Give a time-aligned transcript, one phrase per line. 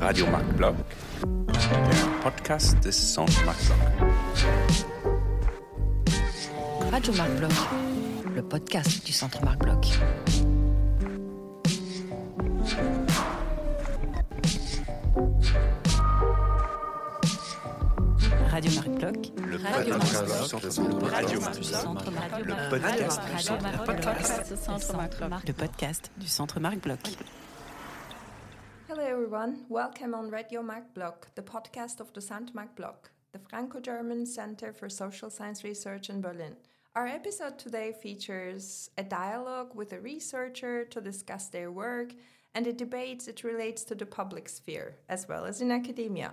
[0.00, 0.74] Radio Marktblog,
[1.46, 3.78] der Podcast des Centre Marktblog.
[6.92, 7.30] Radio Marc
[8.34, 9.58] le podcast du Centre Marc
[19.78, 22.58] Radio podcast Marc du Centre Radio du Centre Marc Bloch.
[22.58, 25.44] Le podcast du Centre podcast du Centre Marc Bloch.
[25.46, 26.98] Le podcast du Centre Marc Bloch.
[28.88, 29.58] Hello, everyone.
[29.68, 34.26] Welcome on Radio Marc Bloch, the podcast of the Centre Marc Bloch, the Franco German
[34.26, 36.56] Center for Social Science Research in Berlin.
[36.96, 42.14] Our episode today features a dialogue with a researcher to discuss their work
[42.52, 46.32] and a debate it relates to the public sphere, as well as in academia.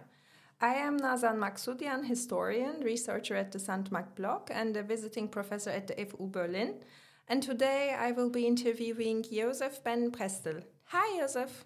[0.62, 5.70] I am Nazan Maksudyan, historian, researcher at the Centre Marc Bloch, and a visiting professor
[5.70, 6.76] at the FU Berlin.
[7.28, 10.64] And today I will be interviewing Joseph Ben Prestel.
[10.86, 11.66] Hi, Joseph.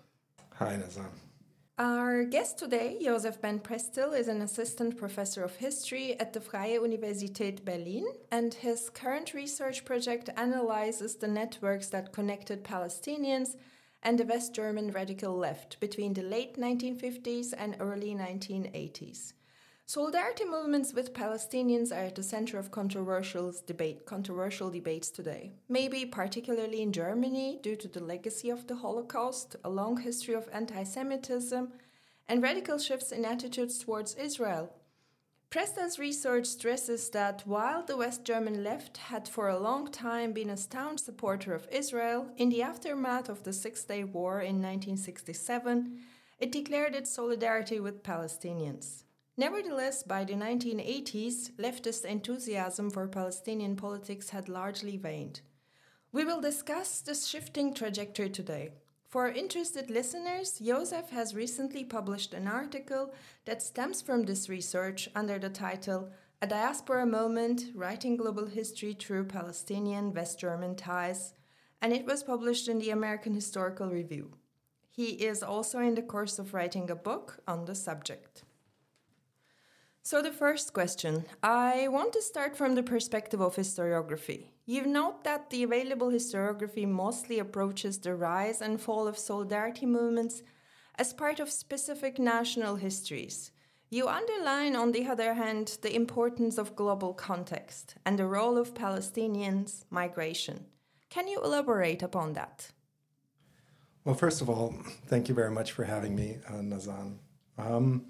[0.56, 1.12] Hi, Nazan.
[1.78, 6.80] Our guest today, Joseph Ben Prestel, is an assistant professor of history at the Freie
[6.80, 13.56] Universität Berlin, and his current research project analyzes the networks that connected Palestinians
[14.02, 19.34] and the West German radical left between the late 1950s and early 1980s.
[19.86, 25.52] Solidarity movements with Palestinians are at the center of controversial debate, controversial debates today.
[25.68, 30.48] Maybe particularly in Germany, due to the legacy of the Holocaust, a long history of
[30.54, 31.74] anti-Semitism,
[32.28, 34.72] and radical shifts in attitudes towards Israel.
[35.52, 40.52] Prestel's research stresses that while the West German left had for a long time been
[40.52, 46.02] a staunch supporter of Israel, in the aftermath of the Six Day War in 1967,
[46.38, 49.06] it declared its solidarity with Palestinians.
[49.38, 55.42] Nevertheless, by the 1980s, leftist enthusiasm for Palestinian politics had largely waned.
[56.12, 58.74] We will discuss this shifting trajectory today.
[59.10, 63.12] For interested listeners, Joseph has recently published an article
[63.46, 66.12] that stems from this research under the title
[66.44, 71.34] A Diaspora Moment Writing Global History Through Palestinian West German Ties,
[71.82, 74.34] and it was published in the American Historical Review.
[74.92, 78.44] He is also in the course of writing a book on the subject.
[80.10, 84.48] So, the first question I want to start from the perspective of historiography.
[84.66, 90.42] You note that the available historiography mostly approaches the rise and fall of solidarity movements
[90.96, 93.52] as part of specific national histories.
[93.92, 98.74] You underline, on the other hand, the importance of global context and the role of
[98.74, 100.66] Palestinians' migration.
[101.12, 102.72] Can you elaborate upon that?
[104.06, 104.74] Well, first of all,
[105.06, 107.20] thank you very much for having me, uh, Nazan.
[107.60, 108.06] Um,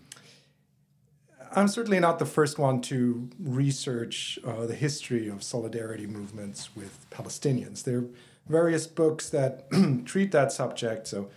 [1.55, 7.09] I'm certainly not the first one to research uh, the history of solidarity movements with
[7.09, 7.83] Palestinians.
[7.83, 8.05] There are
[8.47, 9.69] various books that
[10.05, 11.07] treat that subject.
[11.07, 11.29] So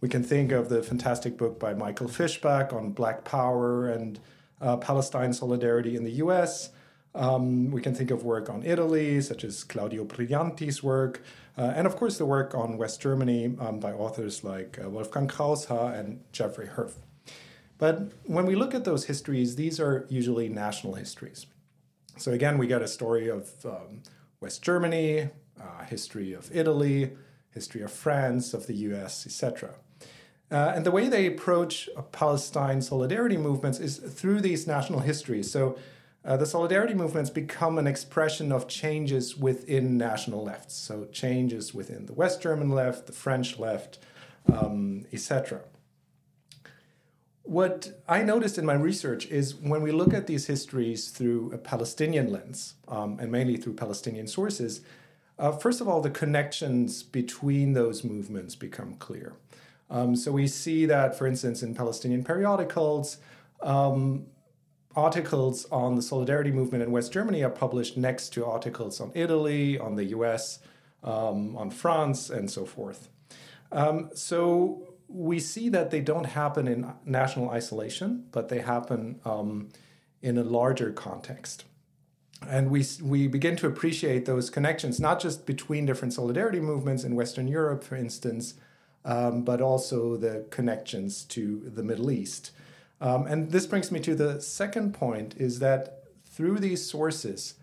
[0.00, 4.20] we can think of the fantastic book by Michael Fischbach on Black Power and
[4.60, 6.70] uh, Palestine solidarity in the US.
[7.14, 11.22] Um, we can think of work on Italy, such as Claudio Brillanti's work,
[11.56, 15.26] uh, and of course the work on West Germany um, by authors like uh, Wolfgang
[15.26, 16.92] Kraushaar and Jeffrey Herf.
[17.78, 21.46] But when we look at those histories, these are usually national histories.
[22.16, 24.02] So again, we get a story of um,
[24.40, 25.28] West Germany,
[25.60, 27.12] uh, history of Italy,
[27.52, 29.74] history of France, of the US, etc.
[30.50, 35.50] Uh, and the way they approach Palestine solidarity movements is through these national histories.
[35.50, 35.76] So
[36.24, 40.74] uh, the solidarity movements become an expression of changes within national lefts.
[40.74, 43.98] So changes within the West German left, the French left,
[44.52, 45.60] um, etc.
[47.46, 51.58] What I noticed in my research is when we look at these histories through a
[51.58, 54.80] Palestinian lens, um, and mainly through Palestinian sources,
[55.38, 59.34] uh, first of all, the connections between those movements become clear.
[59.88, 63.18] Um, so we see that, for instance, in Palestinian periodicals,
[63.62, 64.26] um,
[64.96, 69.78] articles on the solidarity movement in West Germany are published next to articles on Italy,
[69.78, 70.58] on the US,
[71.04, 73.08] um, on France, and so forth.
[73.70, 79.68] Um, so we see that they don't happen in national isolation, but they happen um,
[80.22, 81.64] in a larger context.
[82.48, 87.14] And we, we begin to appreciate those connections, not just between different solidarity movements in
[87.14, 88.54] Western Europe, for instance,
[89.04, 92.50] um, but also the connections to the Middle East.
[93.00, 97.54] Um, and this brings me to the second point is that through these sources,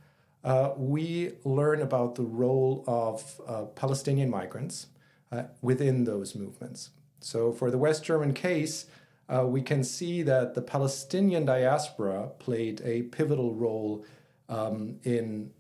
[0.44, 4.88] uh, we learn about the role of uh, Palestinian migrants
[5.32, 6.90] uh, within those movements.
[7.24, 8.86] So, for the West German case,
[9.30, 14.06] uh, we can see that the Palestinian diaspora played a pivotal role
[14.50, 15.52] um, in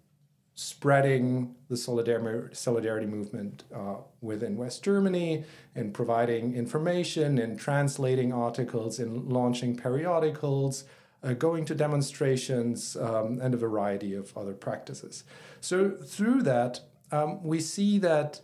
[0.55, 5.45] spreading the solidarity, movement uh, within West Germany,
[5.75, 10.83] in providing information, in translating articles, in launching periodicals,
[11.23, 15.23] uh, going to demonstrations, um, and a variety of other practices.
[15.61, 16.81] So, through that,
[17.11, 18.41] um, we see that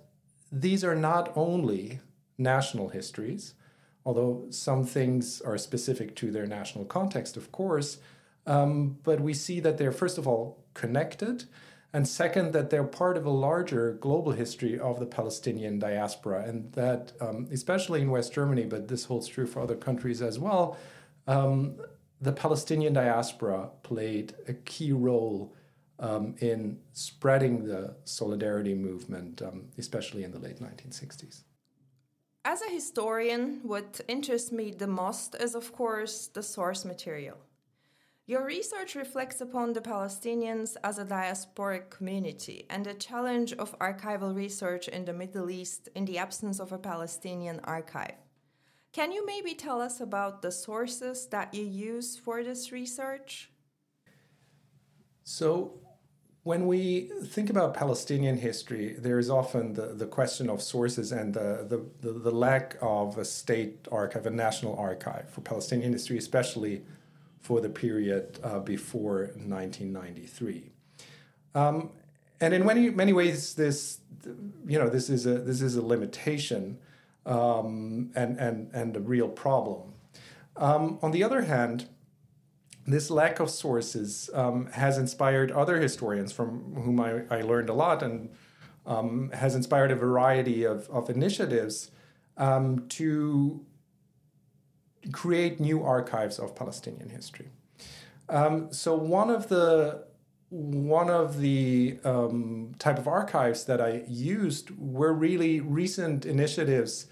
[0.51, 1.99] these are not only
[2.39, 3.53] national histories,
[4.05, 7.97] although some things are specific to their national context, of course,
[8.47, 11.45] um, but we see that they're, first of all, connected
[11.91, 16.71] and second, that they're part of a larger global history of the Palestinian diaspora, and
[16.73, 20.77] that, um, especially in West Germany, but this holds true for other countries as well,
[21.27, 21.77] um,
[22.21, 25.55] the Palestinian diaspora played a key role
[25.99, 31.41] um, in spreading the solidarity movement, um, especially in the late 1960s.
[32.45, 37.37] As a historian, what interests me the most is, of course, the source material.
[38.25, 44.35] Your research reflects upon the Palestinians as a diasporic community and the challenge of archival
[44.35, 48.15] research in the Middle East in the absence of a Palestinian archive.
[48.93, 53.49] Can you maybe tell us about the sources that you use for this research?
[55.23, 55.79] So,
[56.43, 61.33] when we think about Palestinian history, there is often the, the question of sources and
[61.33, 66.17] the, the, the, the lack of a state archive, a national archive for Palestinian history,
[66.17, 66.81] especially
[67.41, 70.71] for the period uh, before 1993.
[71.55, 71.91] Um,
[72.41, 73.99] and in many many ways, this
[74.65, 76.77] you know this is a this is a limitation
[77.25, 79.93] um, and and and a real problem.
[80.55, 81.89] Um, on the other hand,
[82.93, 87.73] this lack of sources um, has inspired other historians from whom I, I learned a
[87.73, 88.29] lot and
[88.85, 91.91] um, has inspired a variety of, of initiatives
[92.37, 93.65] um, to
[95.11, 97.49] create new archives of Palestinian history.
[98.27, 100.05] Um, so one of the
[100.51, 107.05] one of the um, type of archives that I used were really recent initiatives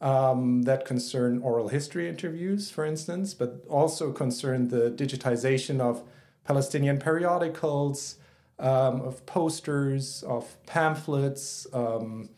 [0.00, 6.02] um, that concern oral history interviews, for instance, but also concern the digitization of
[6.44, 8.16] Palestinian periodicals,
[8.58, 12.28] um, of posters, of pamphlets, um,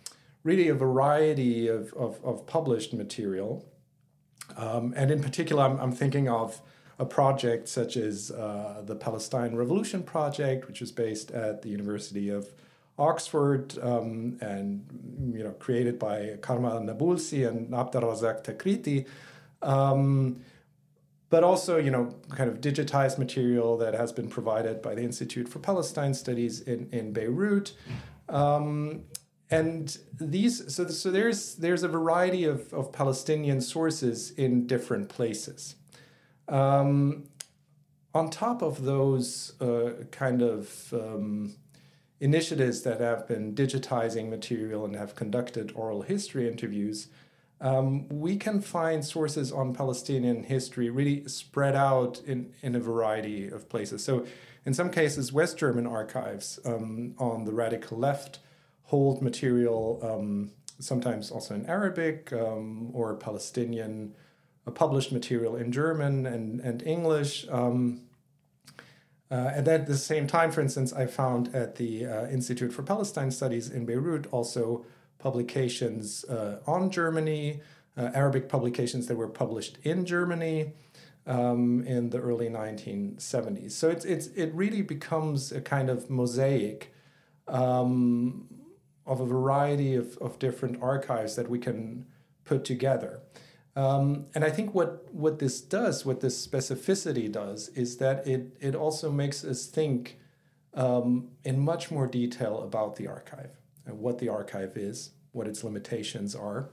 [0.43, 3.65] really a variety of, of, of published material.
[4.57, 6.61] Um, and in particular, I'm, I'm, thinking of
[6.99, 12.31] a project such as uh, the Palestine Revolution Project, which is based at the University
[12.31, 12.49] of
[13.01, 14.85] Oxford um, and
[15.35, 19.07] you know created by Karma Nabulsi and Abdelrazak Takriti.
[19.63, 20.43] Um,
[21.31, 25.49] but also, you know, kind of digitized material that has been provided by the Institute
[25.49, 27.73] for Palestine Studies in, in Beirut.
[28.29, 29.05] Um,
[29.51, 35.75] and these so, so there's there's a variety of, of palestinian sources in different places
[36.49, 37.25] um,
[38.15, 41.55] on top of those uh, kind of um,
[42.21, 47.09] initiatives that have been digitizing material and have conducted oral history interviews
[47.63, 53.49] um, we can find sources on palestinian history really spread out in, in a variety
[53.49, 54.27] of places so
[54.65, 58.41] in some cases west german archives um, on the radical left
[58.91, 60.51] hold material, um,
[60.81, 64.13] sometimes also in Arabic um, or Palestinian
[64.67, 67.47] uh, published material in German and, and English.
[67.49, 68.01] Um,
[69.31, 72.83] uh, and at the same time, for instance, I found at the uh, Institute for
[72.83, 74.85] Palestine Studies in Beirut also
[75.19, 77.61] publications uh, on Germany,
[77.97, 80.73] uh, Arabic publications that were published in Germany.
[81.27, 83.73] Um, in the early 1970s.
[83.73, 86.95] So it's, it's, it really becomes a kind of mosaic
[87.47, 88.49] um,
[89.07, 92.07] of a variety of, of different archives that we can
[92.45, 93.21] put together.
[93.77, 98.57] Um, and I think what, what this does, what this specificity does, is that it,
[98.61, 100.19] it also makes us think
[100.75, 103.51] um, in much more detail about the archive
[103.87, 106.71] and what the archive is, what its limitations are,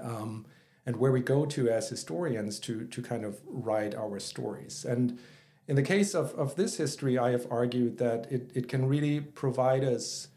[0.00, 0.46] um,
[0.86, 4.84] and where we go to as historians to, to kind of write our stories.
[4.84, 5.18] And
[5.68, 9.20] in the case of, of this history, I have argued that it, it can really
[9.20, 10.28] provide us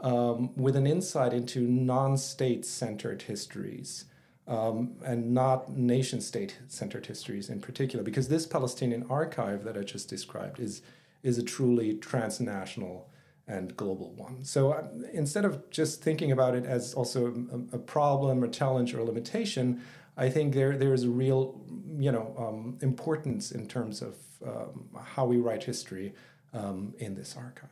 [0.00, 4.04] um, with an insight into non state centered histories.
[4.48, 9.82] Um, and not nation state centered histories in particular, because this Palestinian archive that I
[9.82, 10.80] just described is,
[11.22, 13.10] is a truly transnational
[13.48, 14.44] and global one.
[14.44, 17.34] So um, instead of just thinking about it as also
[17.72, 19.80] a, a, problem, or challenge, or limitation,
[20.16, 21.60] I think there there is a real
[21.98, 26.14] you know um, importance in terms of um, how we write history
[26.52, 27.70] um, in this archive.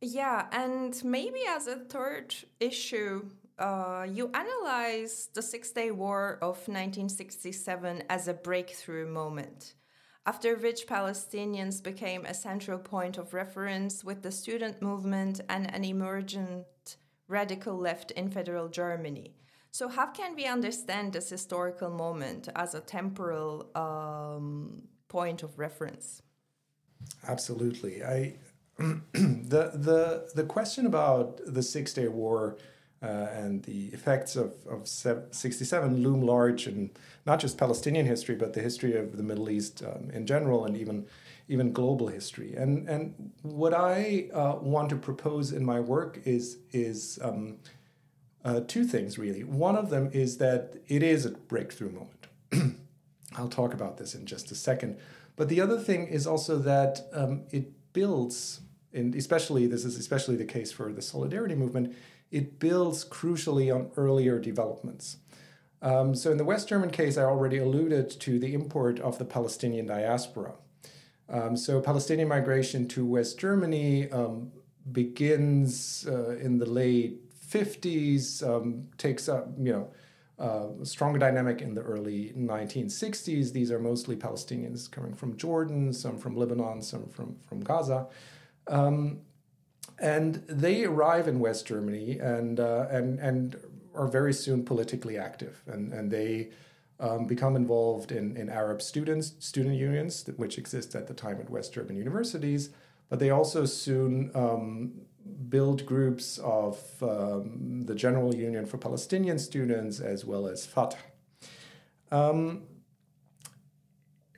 [0.00, 3.28] Yeah, and maybe as a third issue,
[3.60, 9.74] uh, you analyze the Six Day War of 1967 as a breakthrough moment.
[10.26, 15.82] after which Palestinians became a central point of reference with the student movement and an
[15.82, 19.34] emergent radical left in federal Germany.
[19.72, 26.22] So, how can we understand this historical moment as a temporal um, point of reference?
[27.26, 28.02] Absolutely.
[28.04, 28.34] I
[28.78, 32.58] the the the question about the Six Day War
[33.02, 36.90] uh, and the effects of, of 67 loom large in
[37.24, 40.76] not just Palestinian history, but the history of the Middle East um, in general and
[40.76, 41.06] even,
[41.48, 42.54] even global history.
[42.54, 47.56] And, and what I uh, want to propose in my work is, is um,
[48.44, 49.44] uh, two things, really.
[49.44, 52.26] One of them is that it is a breakthrough moment.
[53.36, 54.98] I'll talk about this in just a second.
[55.36, 58.60] But the other thing is also that um, it builds,
[58.92, 61.94] and especially this is especially the case for the solidarity movement,
[62.30, 65.18] it builds crucially on earlier developments.
[65.82, 69.24] Um, so, in the West German case, I already alluded to the import of the
[69.24, 70.54] Palestinian diaspora.
[71.28, 74.52] Um, so, Palestinian migration to West Germany um,
[74.92, 77.18] begins uh, in the late
[77.50, 79.90] 50s, um, takes up, you know,
[80.38, 83.52] uh, a stronger dynamic in the early 1960s.
[83.52, 88.06] These are mostly Palestinians coming from Jordan, some from Lebanon, some from, from Gaza.
[88.68, 89.20] Um,
[90.00, 93.56] and they arrive in West Germany and uh, and and
[93.94, 96.50] are very soon politically active, and and they
[96.98, 101.50] um, become involved in in Arab students student unions, which exist at the time at
[101.50, 102.70] West German universities.
[103.08, 104.92] But they also soon um,
[105.48, 110.96] build groups of um, the General Union for Palestinian Students as well as Fatah.
[112.12, 112.62] Um,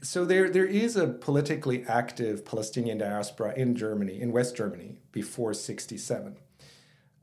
[0.02, 5.54] so there, there is a politically active Palestinian diaspora in Germany, in West Germany, before
[5.54, 6.36] 67.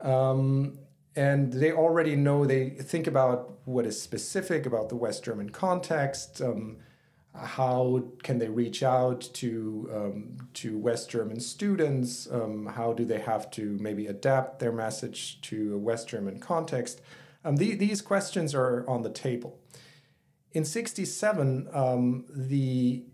[0.00, 0.78] Um,
[1.14, 6.40] and they already know, they think about what is specific about the West German context.
[6.40, 6.78] Um,
[7.34, 12.28] how can they reach out to um, to West German students?
[12.30, 17.00] Um, how do they have to maybe adapt their message to a West German context?
[17.44, 19.59] Um, the, these questions are on the table
[20.52, 23.04] in 67, um, the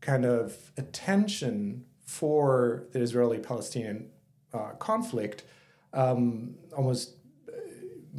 [0.00, 4.10] kind of attention for the Israeli Palestinian
[4.52, 5.44] uh, conflict
[5.94, 7.16] um, almost
[7.48, 7.52] uh,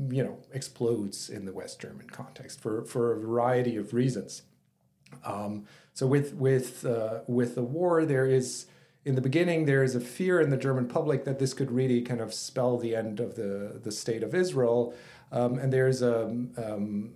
[0.09, 4.43] you know explodes in the West German context for, for a variety of reasons.
[5.23, 8.65] Um, so with with uh, with the war, there is
[9.05, 12.01] in the beginning there is a fear in the German public that this could really
[12.01, 14.93] kind of spell the end of the the state of Israel,
[15.31, 17.13] um, and there's a um,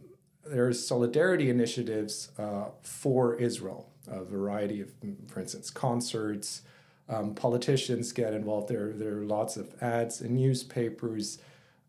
[0.50, 4.92] there's solidarity initiatives uh, for Israel, a variety of,
[5.28, 6.62] for instance, concerts.
[7.10, 8.68] Um, politicians get involved.
[8.68, 11.40] There, there are lots of ads in newspapers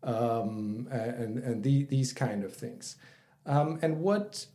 [0.03, 2.95] um, and, and the, these kind of things.
[3.45, 4.45] Um, and what,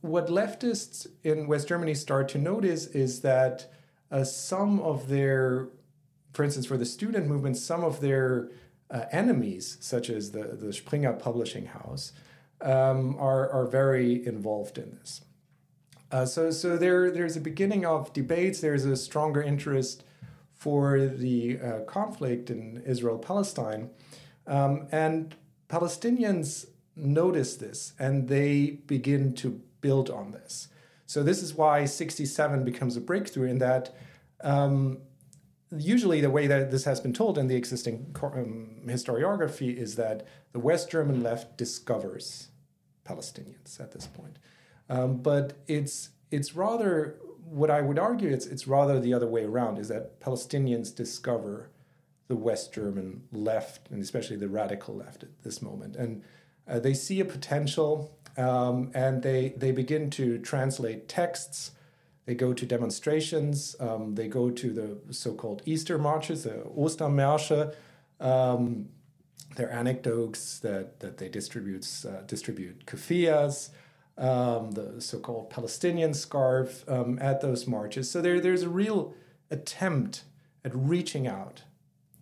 [0.00, 3.72] what leftists in West Germany start to notice is that
[4.10, 5.68] uh, some of their,
[6.32, 8.50] for instance, for the student movement, some of their
[8.90, 12.12] uh, enemies, such as the, the Springer Publishing House,
[12.64, 15.20] um, are, are very involved in this.
[16.10, 20.04] Uh, so so there, there's a beginning of debates, there's a stronger interest
[20.52, 23.90] for the uh, conflict in Israel Palestine.
[24.46, 25.34] Um, and
[25.68, 26.66] Palestinians
[26.96, 30.68] notice this and they begin to build on this.
[31.06, 33.94] So, this is why 67 becomes a breakthrough in that
[34.42, 34.98] um,
[35.76, 40.26] usually the way that this has been told in the existing um, historiography is that
[40.52, 42.48] the West German left discovers
[43.04, 44.38] Palestinians at this point.
[44.88, 49.44] Um, but it's it's rather what I would argue it's it's rather the other way
[49.44, 51.70] around is that Palestinians discover
[52.28, 56.22] the West German left and especially the radical left at this moment, and
[56.68, 61.72] uh, they see a potential um, and they they begin to translate texts.
[62.26, 63.76] They go to demonstrations.
[63.78, 67.74] Um, they go to the so-called Easter marches, the Ostermärsche.
[68.18, 68.88] Um,
[69.56, 73.70] their anecdotes that, that they distribute, uh, distribute keffiyehs,
[74.16, 78.10] um, the so-called Palestinian scarf um, at those marches.
[78.10, 79.14] So there, there's a real
[79.50, 80.24] attempt
[80.64, 81.62] at reaching out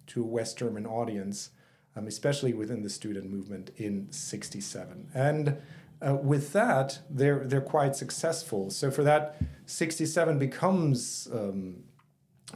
[0.09, 1.51] to a West German audience,
[1.97, 5.11] um, especially within the student movement in 67.
[5.15, 5.59] And
[6.07, 8.71] uh, with that, they're, they're quite successful.
[8.71, 11.85] So for that, 67 becomes um,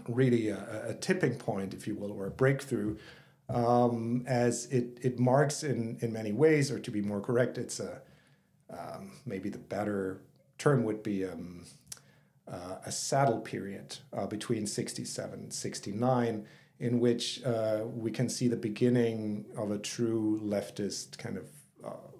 [0.08, 2.96] really a, a tipping point, if you will, or a breakthrough
[3.48, 7.80] um, as it, it marks in, in many ways, or to be more correct, it's
[7.80, 8.00] a
[8.70, 10.22] um, maybe the better
[10.58, 11.64] term would be um,
[12.50, 16.46] uh, a saddle period uh, between 67 and 69,
[16.78, 21.46] in which uh, we can see the beginning of a true leftist kind of
[21.84, 22.10] uh,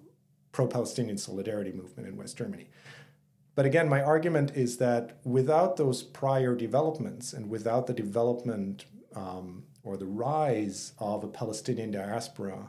[0.51, 2.69] pro Palestinian solidarity movement in West Germany.
[3.55, 9.63] but again, my argument is that without those prior developments and without the development um,
[9.87, 12.67] or the rise of a Palestinian diaspora,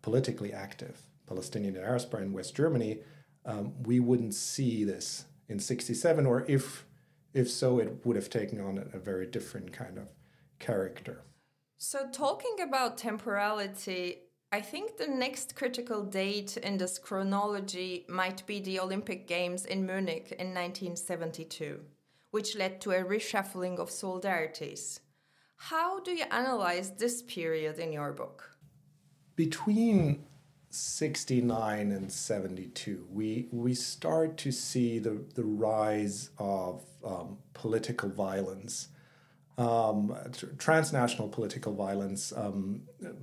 [0.00, 3.00] politically active Palestinian diaspora in West Germany,
[3.44, 6.86] um, we wouldn't see this in 67, or if,
[7.34, 10.08] if so, it would have taken on a, very different kind of
[10.58, 11.22] character.
[11.76, 18.58] So, talking about temporality, I think the next critical date in this chronology might be
[18.60, 21.80] the Olympic Games in Munich in 1972,
[22.30, 25.00] which led to a reshuffling of solidarities.
[25.66, 28.56] How do you analyze this period in your book?
[29.36, 30.24] Between
[30.70, 38.88] 69 and 72, we, we start to see the, the rise of um, political violence
[39.56, 40.16] um,
[40.58, 42.82] transnational political violence, um,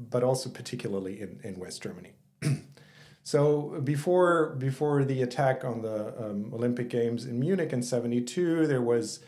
[0.09, 2.13] but also particularly in, in West Germany.
[3.23, 8.81] so before before the attack on the um, Olympic Games in Munich in '72, there
[8.81, 9.21] was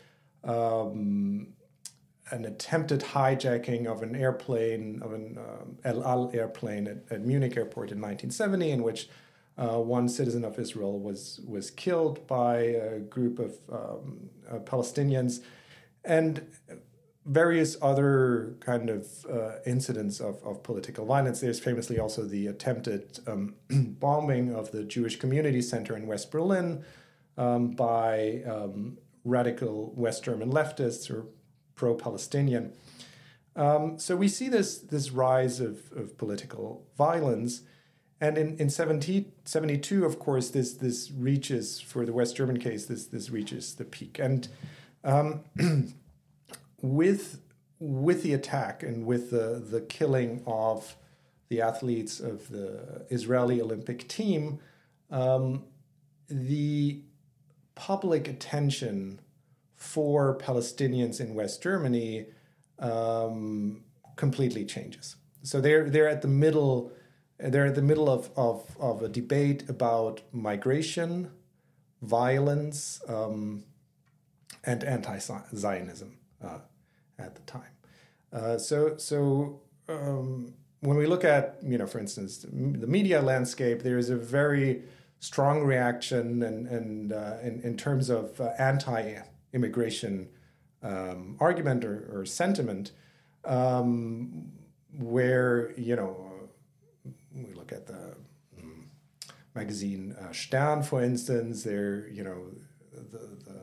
[0.44, 1.54] um,
[2.32, 7.58] an attempted hijacking of an airplane of an um, El Al airplane at, at, Munich
[7.58, 9.10] airport in 1970, in which
[9.58, 15.42] uh, one citizen of Israel was was killed by a group of um, uh, Palestinians,
[16.04, 16.46] and
[17.26, 21.40] various other kind of uh, incidents of, of political violence.
[21.40, 26.84] There's famously also the attempted um, bombing of the Jewish Community Center in West Berlin
[27.38, 31.26] um, by um, radical West German leftists or
[31.82, 32.74] pro Palestinian.
[33.56, 37.62] Um, so we see this, this rise of, of political violence.
[38.22, 42.86] And in, in 70, 72, of course, this, this reaches, for the West German case,
[42.86, 44.20] this, this reaches the peak.
[44.20, 44.48] And
[45.04, 45.42] um,
[46.84, 47.40] with
[47.80, 50.96] with the attack and with the the killing of
[51.50, 54.60] the athletes of the Israeli Olympic team,
[55.10, 55.64] um,
[56.30, 57.02] the
[57.74, 59.20] public attention
[59.82, 62.28] for Palestinians in West Germany
[62.80, 63.84] um,
[64.16, 65.16] completely changes.
[65.44, 66.92] So they're they're at the middle
[67.40, 71.32] they're at the middle of, of, of a debate about migration,
[72.04, 73.64] violence, um,
[74.64, 76.20] and anti-Zionism.
[76.44, 76.60] Uh,
[77.22, 77.74] at the time.
[78.34, 83.84] Uh, so so um, when we look at you know for instance the media landscape,
[83.84, 84.84] there is a very
[85.20, 88.52] strong reaction and and uh, in, in terms of uh,
[89.54, 90.30] anti-immigration
[90.84, 92.92] um, argument or, or sentiment,
[93.46, 94.52] um,
[94.98, 96.32] where you know
[97.34, 98.16] we look at the
[98.60, 98.90] um,
[99.56, 102.38] magazine uh, Stern, for instance, there you know
[102.94, 103.62] the, the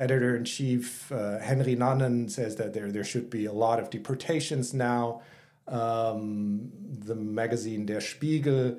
[0.00, 3.90] editor in chief uh, Henri Nannen says that there there should be a lot of
[3.90, 5.22] deportations now.
[5.66, 6.70] Um,
[7.06, 8.76] the magazine Der Spiegel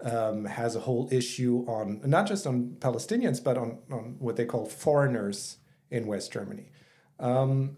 [0.00, 4.44] um, has a whole issue on not just on Palestinians but on, on what they
[4.44, 5.56] call foreigners
[5.90, 6.70] in West Germany.
[7.18, 7.76] Um,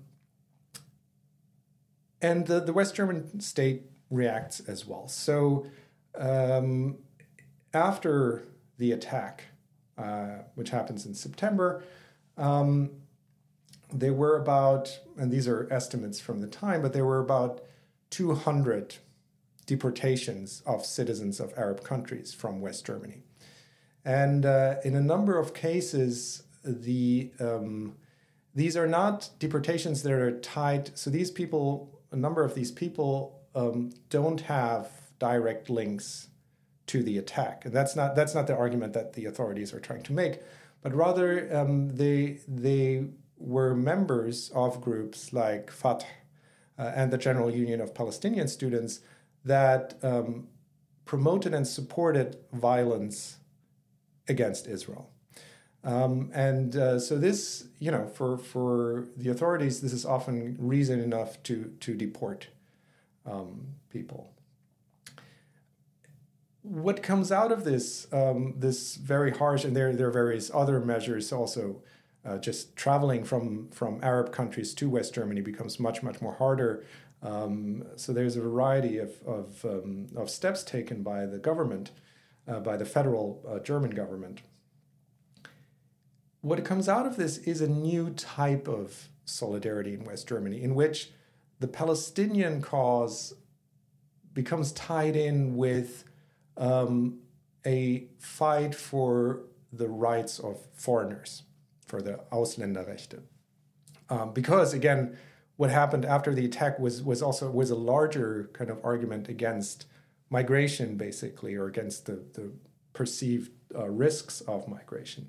[2.21, 5.09] and the, the West German state reacts as well.
[5.09, 5.67] So
[6.17, 6.99] um,
[7.73, 8.45] after
[8.79, 9.45] the attack,
[9.97, 11.85] uh, which happens in September,
[12.37, 12.91] um,
[13.93, 17.63] there were about, and these are estimates from the time, but there were about
[18.11, 18.97] 200
[19.67, 23.23] deportations of citizens of Arab countries from West Germany.
[24.05, 27.97] And uh, in a number of cases, the um,
[28.55, 30.97] these are not deportations that are tied.
[30.99, 36.29] So these people, a number of these people, um, don't have direct links
[36.87, 40.03] to the attack, and that's not that's not the argument that the authorities are trying
[40.03, 40.41] to make
[40.83, 43.07] but rather um, they they
[43.39, 46.07] were members of groups like Fatah
[46.79, 49.01] uh, and the General Union of Palestinian Students
[49.45, 50.49] that um,
[51.05, 53.39] promoted and supported violence
[54.29, 55.10] against Israel.
[55.83, 61.01] Um, and uh, so this, you know, for, for the authorities, this is often reason
[61.01, 62.49] enough to, to deport
[63.25, 64.31] um, people
[66.63, 70.79] what comes out of this um, this very harsh and there there are various other
[70.79, 71.83] measures also
[72.25, 76.85] uh, just traveling from from Arab countries to West Germany becomes much much more harder.
[77.23, 81.93] Um, so there's a variety of of, um, of steps taken by the government,
[82.47, 84.43] uh, by the federal uh, German government.
[86.43, 90.75] What comes out of this is a new type of solidarity in West Germany, in
[90.75, 91.11] which
[91.59, 93.35] the Palestinian cause
[94.33, 96.05] becomes tied in with
[96.57, 97.19] um,
[97.67, 101.43] a fight for the rights of foreigners,
[101.87, 103.21] for the Ausländerrechte.
[104.09, 105.19] Um, because again,
[105.57, 109.85] what happened after the attack was was also was a larger kind of argument against
[110.31, 112.51] migration, basically, or against the, the
[112.95, 115.29] perceived uh, risks of migration.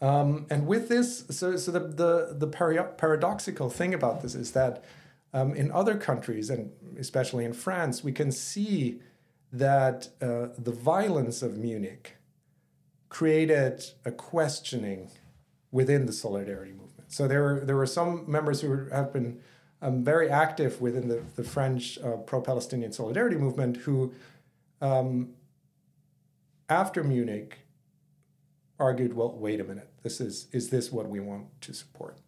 [0.00, 4.84] Um, and with this, so, so the, the, the paradoxical thing about this is that
[5.32, 9.00] um, in other countries, and especially in France, we can see
[9.52, 12.16] that uh, the violence of Munich
[13.08, 15.10] created a questioning
[15.70, 17.12] within the solidarity movement.
[17.12, 19.40] So there were, there were some members who have been
[19.80, 24.12] um, very active within the, the French uh, pro Palestinian solidarity movement who,
[24.80, 25.30] um,
[26.68, 27.58] after Munich,
[28.84, 32.18] argued, well, wait a minute, this is, is this what we want to support?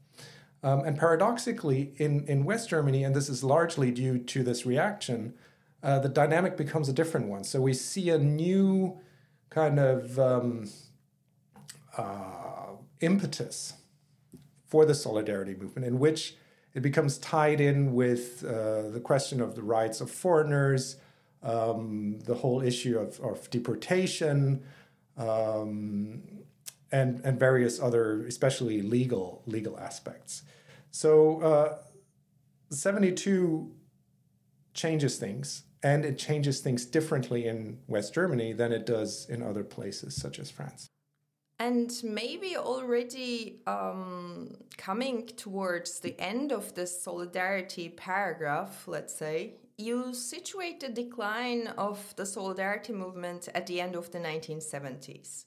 [0.63, 5.35] Um, and paradoxically, in, in West Germany, and this is largely due to this reaction,
[5.83, 7.45] uh, the dynamic becomes a different one.
[7.45, 8.99] So we see a new
[9.51, 10.69] kind of um,
[11.97, 13.75] uh, impetus
[14.67, 16.37] for the solidarity movement in which
[16.75, 20.97] it becomes tied in with uh, the question of the rights of foreigners,
[21.43, 24.63] um, the whole issue of, of deportation,
[25.17, 26.23] um,
[26.93, 30.43] and, and various other, especially legal legal aspects.
[30.91, 31.79] So uh,
[32.71, 33.73] 72
[34.75, 39.65] changes things and it changes things differently in West Germany than it does in other
[39.65, 40.89] places, such as France.
[41.59, 50.13] And maybe already um, coming towards the end of this solidarity paragraph, let's say, you
[50.13, 55.45] situate the decline of the solidarity movement at the end of the 1970s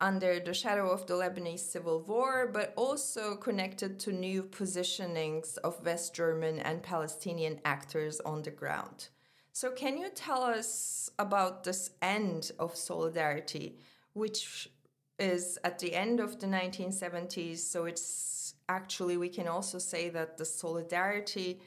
[0.00, 5.84] under the shadow of the Lebanese civil war, but also connected to new positionings of
[5.84, 9.08] West German and Palestinian actors on the ground.
[9.52, 13.76] So, can you tell us about this end of solidarity,
[14.12, 14.70] which
[15.18, 17.58] is at the end of the 1970s?
[17.58, 21.60] So, it's actually, we can also say that the solidarity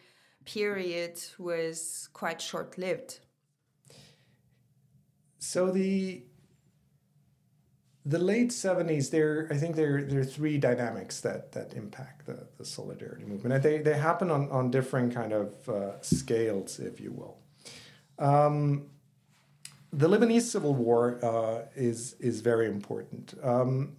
[0.46, 3.20] period was quite short lived.
[5.40, 6.24] So, the
[8.06, 12.48] the late 70s there i think there, there are three dynamics that, that impact the,
[12.58, 17.00] the solidarity movement and they, they happen on, on different kind of uh, scales if
[17.00, 17.38] you will
[18.18, 18.86] um,
[19.94, 23.34] the Lebanese civil war uh, is is very important.
[23.44, 23.98] Um,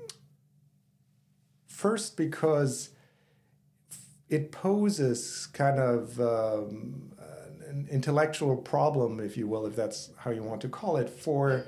[1.66, 2.90] first, because
[4.28, 7.12] it poses kind of um,
[7.68, 11.64] an intellectual problem, if you will, if that's how you want to call it, for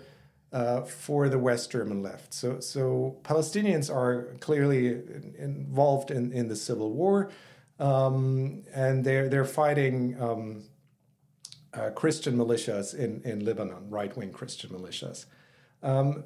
[0.54, 2.32] uh, for the West German left.
[2.32, 5.02] So, so Palestinians are clearly
[5.36, 7.30] involved in, in the civil war,
[7.80, 10.62] um, and they're they're fighting um,
[11.74, 15.26] uh, Christian militias in, in Lebanon, right wing Christian militias.
[15.82, 16.22] Um,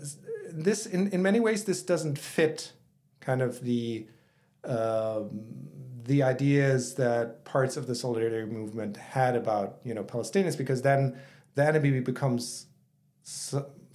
[0.52, 2.72] this, in, in many ways, this doesn't fit
[3.20, 4.06] kind of the
[4.64, 5.40] um,
[6.04, 11.18] the ideas that parts of the solidarity movement had about you know Palestinians, because then
[11.54, 12.66] the enemy becomes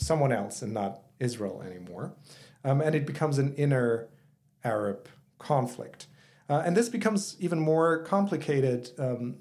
[0.05, 2.13] someone else and not Israel anymore,
[2.63, 4.09] um, and it becomes an inner
[4.63, 5.07] Arab
[5.39, 6.07] conflict.
[6.49, 9.35] Uh, and this becomes even more complicated um,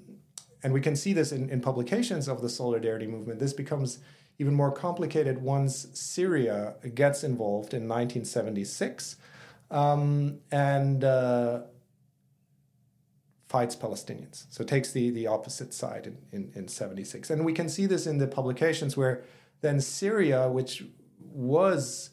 [0.63, 3.39] and we can see this in, in publications of the solidarity movement.
[3.39, 3.99] This becomes
[4.39, 9.17] even more complicated once Syria gets involved in 1976
[9.69, 11.61] um, and uh,
[13.49, 14.45] fights Palestinians.
[14.49, 17.29] So takes the, the opposite side in, in, in 76.
[17.29, 19.23] And we can see this in the publications where
[19.63, 20.83] then Syria, which
[21.19, 22.11] was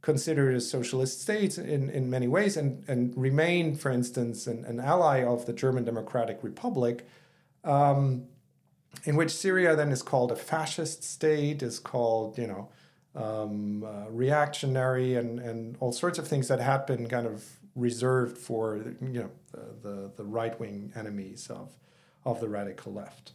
[0.00, 4.80] considered a socialist state in, in many ways and, and remained, for instance, an, an
[4.80, 7.06] ally of the German Democratic Republic,
[7.64, 8.24] um,
[9.04, 12.68] in which Syria then is called a fascist state, is called, you know,
[13.14, 18.38] um, uh, reactionary, and, and all sorts of things that had been kind of reserved
[18.38, 21.72] for, you know, the, the, the right wing enemies of,
[22.24, 23.32] of the radical left.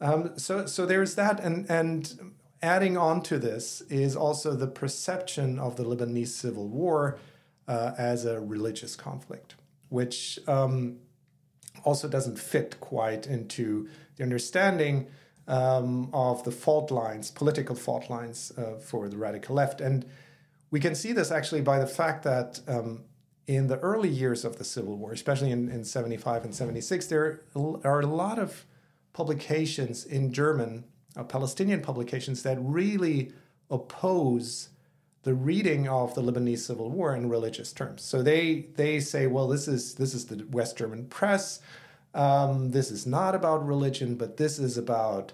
[0.00, 2.32] Um, so, so there's that, and, and
[2.62, 7.18] adding on to this is also the perception of the Lebanese civil war
[7.68, 9.54] uh, as a religious conflict,
[9.88, 10.98] which um,
[11.84, 15.06] also doesn't fit quite into the understanding
[15.48, 19.80] um, of the fault lines, political fault lines uh, for the radical left.
[19.80, 20.04] And
[20.70, 23.04] we can see this actually by the fact that um,
[23.46, 27.42] in the early years of the Civil War, especially in, in 75 and 76, there
[27.84, 28.66] are a lot of
[29.12, 30.84] publications in German,
[31.16, 33.32] uh, Palestinian publications, that really
[33.70, 34.68] oppose
[35.22, 38.02] the reading of the Lebanese civil war in religious terms.
[38.02, 41.60] So they they say, well, this is this is the West German press.
[42.14, 45.32] Um, this is not about religion, but this is about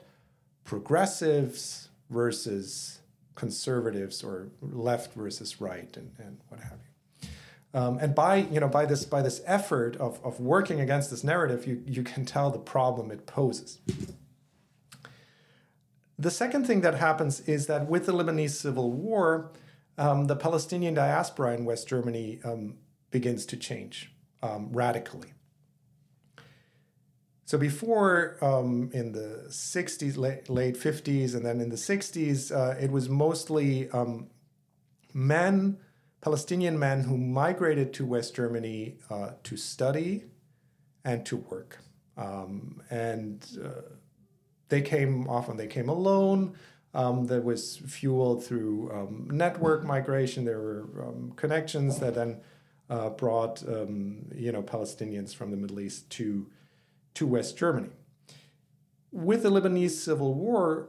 [0.65, 3.01] progressives versus
[3.35, 7.29] conservatives or left versus right and, and what have you.
[7.75, 11.25] Um, and by you know by this by this effort of, of working against this
[11.25, 13.79] narrative, you, you can tell the problem it poses.
[16.23, 19.51] The second thing that happens is that with the Lebanese civil war,
[19.99, 22.79] um, the Palestinian diaspora in West Germany um,
[23.11, 25.33] begins to change um, radically.
[27.45, 32.79] So before, um, in the 60s, late, late, 50s, and then in the 60s, uh,
[32.79, 34.29] it was mostly um,
[35.13, 35.79] men,
[36.21, 40.27] Palestinian men who migrated to West Germany uh, to study
[41.05, 41.79] and to work.
[42.17, 43.97] Um, and uh,
[44.73, 46.57] they came often, they came alone.
[46.95, 50.45] Um, that was fueled through um, network migration.
[50.45, 52.41] There were um, connections that then
[52.91, 56.47] uh, brought um, you know Palestinians from the Middle East to
[57.15, 57.93] to West Germany.
[59.11, 60.89] With the Lebanese civil war,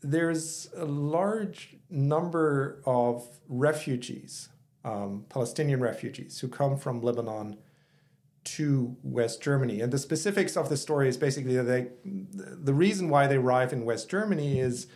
[0.00, 4.48] there's a large number of refugees,
[4.84, 7.58] um, Palestinian refugees, who come from Lebanon
[8.56, 9.80] to West Germany.
[9.80, 13.72] And the specifics of the story is basically that they, the reason why they arrive
[13.72, 14.86] in West Germany is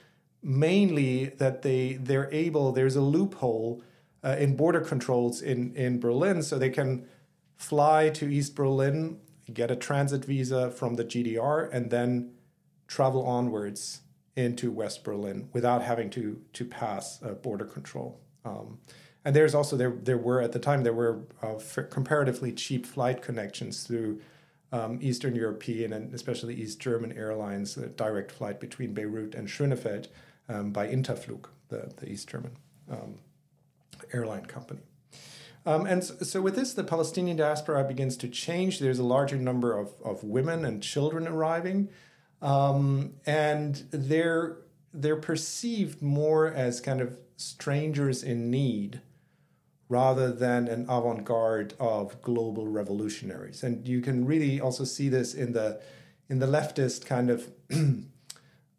[0.43, 2.73] mainly that they they're able.
[2.73, 3.83] There's a loophole
[4.25, 7.07] uh, in border controls in in Berlin, so they can
[7.57, 9.19] fly to East Berlin
[9.53, 12.33] get a transit visa from the GDR, and then
[12.87, 14.03] travel onwards
[14.37, 18.21] into West Berlin without having to to pass uh, border control.
[18.45, 18.79] Um,
[19.25, 21.59] and there's also there there were at the time there were uh,
[21.91, 24.21] comparatively cheap flight connections through
[24.73, 30.09] um, Eastern European and especially East German airlines, a direct flight between Beirut and Schönefeld
[30.49, 32.53] um, by Interflug, the, the East German
[32.91, 33.17] um,
[34.13, 34.81] airline company.
[35.65, 38.81] Um, and so, so, with this, the Palestinian diaspora begins to change.
[38.81, 41.89] There's a larger number of, of women and children arriving,
[42.41, 44.57] um, and they're
[44.93, 49.01] they're perceived more as kind of strangers in need
[49.93, 53.63] rather than an avant-garde of global revolutionaries.
[53.63, 55.81] And you can really also see this in the
[56.31, 57.51] in the leftist kind of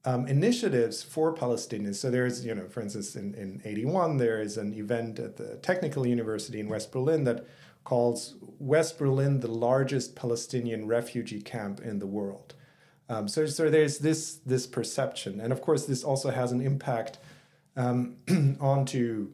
[0.06, 1.96] um, initiatives for Palestinians.
[1.96, 5.58] So there's, you know, for instance, in, in 81, there is an event at the
[5.58, 7.46] Technical University in West Berlin that
[7.84, 12.56] calls West Berlin the largest Palestinian refugee camp in the world.
[13.08, 15.40] Um, so, so there's this, this perception.
[15.40, 17.20] And of course, this also has an impact
[17.76, 18.16] um,
[18.60, 19.34] onto,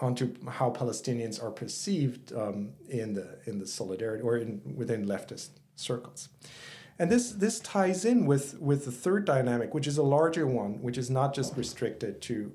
[0.00, 5.50] onto how Palestinians are perceived um, in, the, in the solidarity or in, within leftist
[5.76, 6.28] circles.
[6.98, 10.82] And this this ties in with with the third dynamic, which is a larger one,
[10.82, 12.52] which is not just restricted to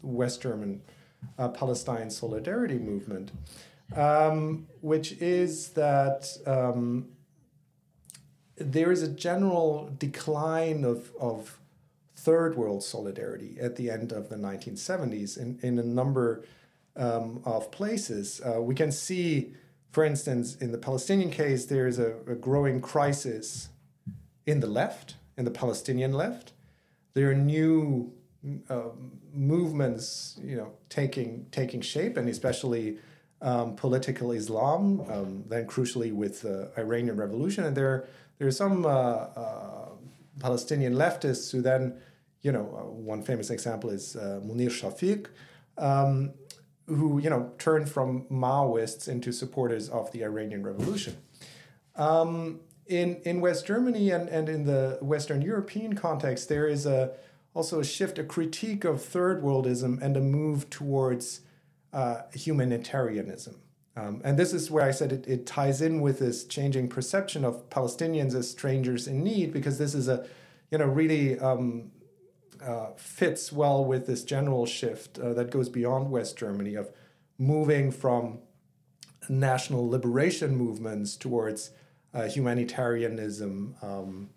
[0.00, 0.82] West German
[1.38, 3.32] uh, Palestine solidarity movement,
[3.96, 7.08] um, which is that um,
[8.56, 11.58] there is a general decline of, of
[12.14, 16.44] third world solidarity at the end of the 1970s in, in a number
[16.96, 18.40] um, of places.
[18.40, 19.54] Uh, we can see,
[19.90, 23.68] for instance, in the Palestinian case, there is a, a growing crisis
[24.46, 26.52] in the left, in the Palestinian left.
[27.14, 28.12] There are new
[28.68, 28.90] uh,
[29.32, 32.98] movements, you know, taking taking shape, and especially
[33.42, 35.00] um, political Islam.
[35.10, 38.06] Um, then, crucially, with the Iranian Revolution, and there
[38.38, 39.88] there are some uh, uh,
[40.40, 42.00] Palestinian leftists who then,
[42.42, 45.26] you know, uh, one famous example is uh, Munir Shafiq.
[45.76, 46.32] Um,
[46.96, 51.16] who you know turned from Maoists into supporters of the Iranian Revolution.
[51.96, 57.12] Um, in in West Germany and, and in the Western European context, there is a
[57.54, 61.40] also a shift, a critique of third worldism, and a move towards
[61.92, 63.56] uh, humanitarianism.
[63.96, 67.44] Um, and this is where I said it, it ties in with this changing perception
[67.44, 70.26] of Palestinians as strangers in need, because this is a,
[70.70, 71.90] you know, really um,
[72.62, 76.90] uh, fits well with this general shift uh, that goes beyond West Germany of
[77.38, 78.40] moving from
[79.28, 81.70] national liberation movements towards
[82.12, 84.30] uh, humanitarianism um,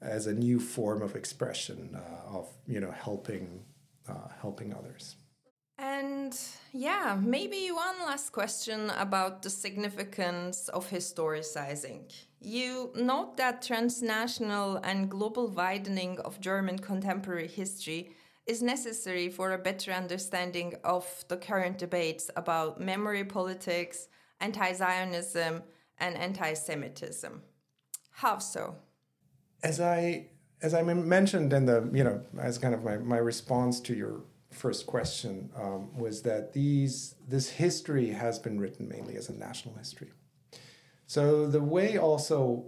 [0.00, 3.64] as a new form of expression uh, of you know helping
[4.08, 5.16] uh, helping others.
[6.32, 12.12] And yeah, maybe one last question about the significance of historicizing.
[12.40, 18.12] You note that transnational and global widening of German contemporary history
[18.46, 24.08] is necessary for a better understanding of the current debates about memory politics,
[24.40, 25.62] anti Zionism,
[25.98, 27.42] and anti-Semitism.
[28.10, 28.76] How so?
[29.62, 30.26] As I
[30.62, 34.22] as I mentioned in the you know as kind of my, my response to your
[34.52, 39.74] first question um, was that these this history has been written mainly as a national
[39.76, 40.12] history.
[41.06, 42.66] So the way also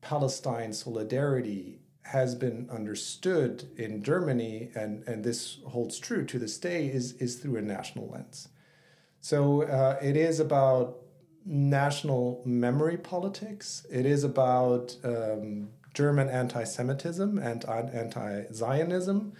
[0.00, 6.86] Palestine solidarity has been understood in Germany, and, and this holds true to this day,
[6.86, 8.48] is, is through a national lens.
[9.20, 10.98] So uh, it is about
[11.44, 13.84] national memory politics.
[13.90, 19.32] It is about um, German anti Semitism and anti Zionism.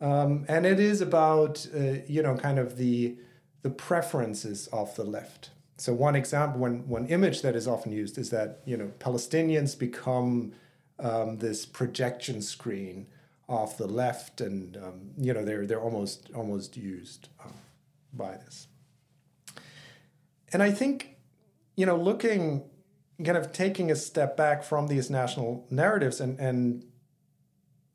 [0.00, 3.16] Um, and it is about, uh, you know, kind of the,
[3.62, 5.50] the preferences of the left.
[5.76, 9.78] So one example, one, one image that is often used is that, you know, Palestinians
[9.78, 10.52] become
[10.98, 13.06] um, this projection screen
[13.48, 17.48] of the left and, um, you know, they're, they're almost, almost used uh,
[18.12, 18.68] by this.
[20.52, 21.16] And I think,
[21.76, 22.64] you know, looking,
[23.24, 26.84] kind of taking a step back from these national narratives and, and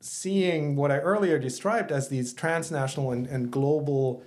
[0.00, 4.22] seeing what I earlier described as these transnational and, and global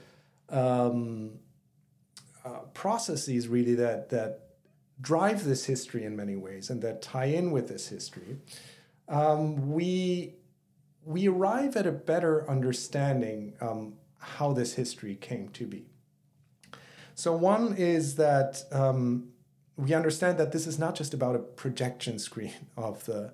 [0.50, 1.32] um,
[2.46, 4.40] uh, processes, really that that
[5.02, 8.38] drive this history in many ways and that tie in with this history,
[9.10, 10.36] um, we
[11.06, 15.86] we arrive at a better understanding um, how this history came to be.
[17.16, 19.30] So one is that um,
[19.76, 23.34] we understand that this is not just about a projection screen of the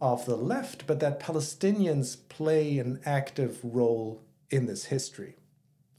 [0.00, 5.36] of the left, but that Palestinians play an active role in this history.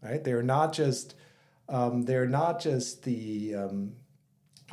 [0.01, 0.23] Right?
[0.23, 1.15] They're not just
[1.69, 3.93] um, they're not just the um,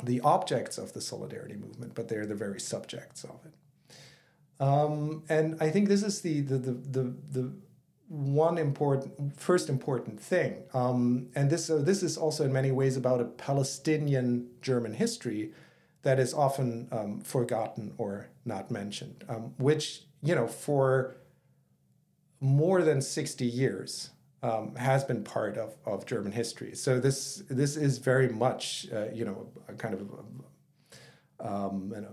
[0.03, 3.53] the objects of the solidarity movement, but they're the very subjects of it.
[4.59, 7.51] Um, and I think this is the the the the, the
[8.07, 10.63] one important first important thing.
[10.73, 15.51] Um, and this uh, this is also in many ways about a Palestinian German history
[16.05, 21.17] that is often um, forgotten or not mentioned, um, which, you know, for
[22.39, 24.11] more than 60 years
[24.43, 26.75] um, has been part of, of German history.
[26.75, 30.01] So this this is very much, uh, you know, a kind of
[31.39, 32.03] a, um, a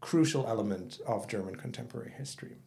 [0.00, 2.58] crucial element of German contemporary history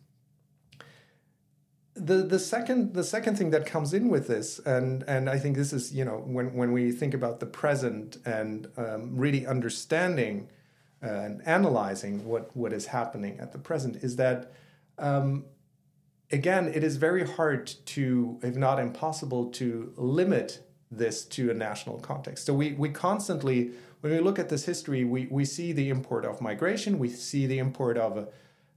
[1.96, 5.56] the the second the second thing that comes in with this and and I think
[5.56, 10.50] this is you know when when we think about the present and um, really understanding
[11.02, 14.52] uh, and analyzing what what is happening at the present is that
[15.00, 15.46] um,
[16.32, 22.00] again it is very hard to if not impossible to limit this to a national
[22.00, 22.46] context.
[22.46, 26.26] So we we constantly when we look at this history we we see the import
[26.26, 28.28] of migration we see the import of a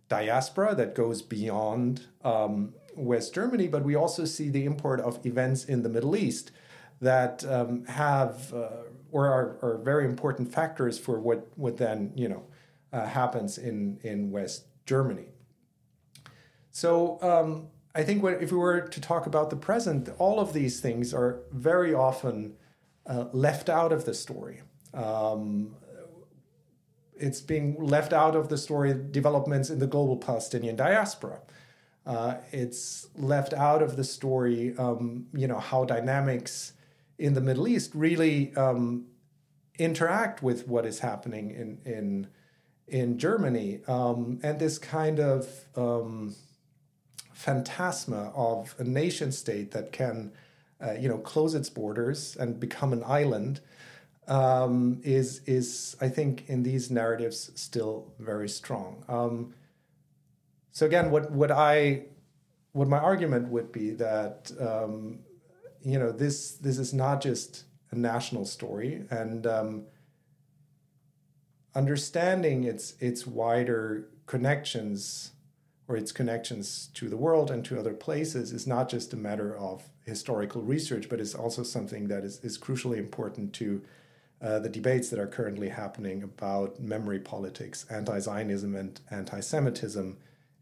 [0.09, 5.65] diaspora that goes beyond um, West Germany, but we also see the import of events
[5.65, 6.51] in the Middle East
[7.01, 8.69] that um, have uh,
[9.13, 12.45] or are, are, very important factors for what what then you know
[12.93, 15.27] uh, happens in in West Germany.
[16.71, 20.81] So um, I think if we were to talk about the present, all of these
[20.81, 22.55] things are very often
[23.07, 24.61] uh, left out of the story.
[24.95, 25.75] Um,
[27.17, 31.41] it's being left out of the story developments in the global Palestinian diaspora.
[32.09, 36.73] Uh, it's left out of the story, um, you know, how dynamics
[37.19, 39.05] in the Middle East really um,
[39.79, 42.27] interact with what is happening in in
[42.87, 46.35] in Germany, um, and this kind of um,
[47.35, 50.33] phantasma of a nation state that can,
[50.81, 53.61] uh, you know, close its borders and become an island.
[54.27, 59.05] Um, is is I think in these narratives still very strong.
[59.09, 59.53] Um,
[60.79, 62.05] so again, what what I
[62.71, 65.19] what my argument would be that um,
[65.83, 69.87] you know this this is not just a national story and um,
[71.75, 75.33] understanding its its wider connections
[75.89, 79.57] or its connections to the world and to other places is not just a matter
[79.57, 83.83] of historical research, but it's also something that is, is crucially important to
[84.41, 90.19] uh, the debates that are currently happening about memory politics, anti Zionism, and anti Semitism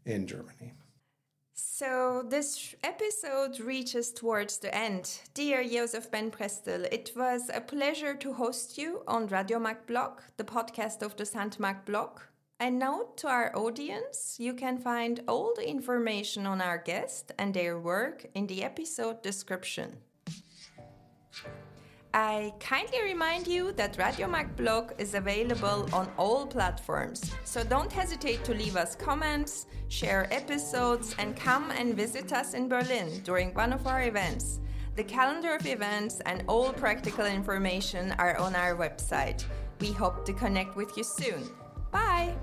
[0.07, 0.73] in Germany.
[1.53, 5.19] So, this episode reaches towards the end.
[5.33, 10.23] Dear Joseph Ben Prestel, it was a pleasure to host you on Radio Marc Bloch,
[10.37, 12.29] the podcast of the Centre Marc Bloch.
[12.59, 17.53] A note to our audience you can find all the information on our guest and
[17.53, 19.97] their work in the episode description.
[22.19, 27.93] I kindly remind you that Radio Marc Bloch is available on all platforms, so don't
[27.93, 33.53] hesitate to leave us comments, share episodes, and come and visit us in Berlin during
[33.53, 34.59] one of our events.
[34.95, 39.45] The calendar of events and all practical information are on our website.
[39.79, 41.51] We hope to connect with you soon.
[41.91, 42.33] Bye!